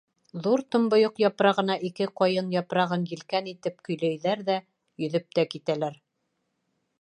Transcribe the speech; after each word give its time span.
Ҙур 0.45 0.61
томбойоҡ 0.75 1.19
япрағына 1.23 1.75
ике 1.89 2.07
ҡайын 2.21 2.49
япрағын 2.55 3.03
елкән 3.11 3.51
итеп 3.53 3.85
көйләйҙәр 3.89 4.43
ҙә 4.49 4.57
йөҙөп 5.05 5.29
тә 5.39 5.47
китәләр. 5.55 6.01